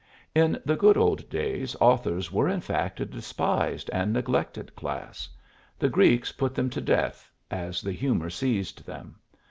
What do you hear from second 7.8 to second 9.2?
the humor seized them.